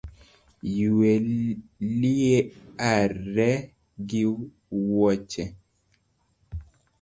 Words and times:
Yue 0.75 1.11
liare 1.99 3.49
gi 4.07 4.19
yuech 4.25 5.35